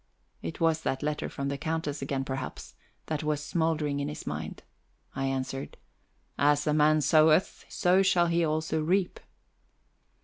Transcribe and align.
It 0.41 0.59
was 0.59 0.81
that 0.81 1.03
letter 1.03 1.29
from 1.29 1.49
the 1.49 1.59
Countess 1.59 2.01
again, 2.01 2.25
perhaps, 2.25 2.73
that 3.05 3.21
was 3.21 3.43
smouldering 3.45 3.99
in 3.99 4.07
his 4.07 4.25
mind. 4.25 4.63
I 5.15 5.25
answered: 5.27 5.77
"As 6.39 6.65
a 6.65 6.73
man 6.73 7.01
soweth, 7.01 7.65
so 7.69 8.01
shall 8.01 8.25
he 8.25 8.43
also 8.43 8.81
reap." 8.81 9.19